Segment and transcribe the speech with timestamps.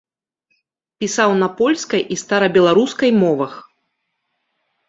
[1.03, 3.53] Пісаў на польскай і старабеларускай мовах.